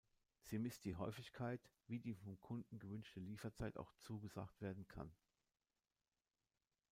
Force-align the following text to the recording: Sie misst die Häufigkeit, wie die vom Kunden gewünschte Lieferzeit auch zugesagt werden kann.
Sie 0.41 0.57
misst 0.57 0.85
die 0.85 0.95
Häufigkeit, 0.95 1.61
wie 1.85 1.99
die 1.99 2.15
vom 2.15 2.39
Kunden 2.39 2.79
gewünschte 2.79 3.19
Lieferzeit 3.19 3.77
auch 3.77 3.93
zugesagt 3.99 4.59
werden 4.59 4.87
kann. 4.87 5.13